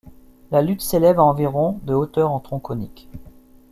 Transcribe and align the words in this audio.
La 0.49 0.63
butte 0.63 0.81
s'élève 0.81 1.19
à 1.19 1.23
environ 1.23 1.79
de 1.83 1.93
hauteur 1.93 2.31
en 2.31 2.39
tronc 2.39 2.57
conique. 2.61 3.07